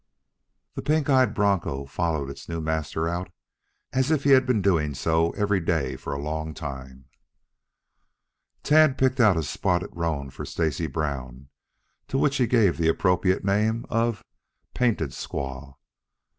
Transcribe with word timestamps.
The 0.73 0.81
pink 0.81 1.11
eyed 1.11 1.35
broncho 1.35 1.85
followed 1.85 2.31
its 2.31 2.49
new 2.49 2.59
master 2.59 3.07
out 3.07 3.29
as 3.93 4.09
if 4.09 4.23
he 4.23 4.31
had 4.31 4.47
been 4.47 4.59
doing 4.59 4.95
so 4.95 5.29
every 5.33 5.59
day 5.59 5.95
for 5.95 6.11
a 6.11 6.19
long 6.19 6.55
time. 6.55 7.05
Tad 8.63 8.97
picked 8.97 9.19
out 9.19 9.37
a 9.37 9.43
spotted 9.43 9.91
roan 9.93 10.31
for 10.31 10.43
Stacy 10.43 10.87
Brown, 10.87 11.49
to 12.07 12.17
which 12.17 12.37
he 12.37 12.47
gave 12.47 12.77
the 12.77 12.89
appropriate 12.89 13.45
name 13.45 13.85
of 13.91 14.23
"Painted 14.73 15.11
squaw". 15.11 15.75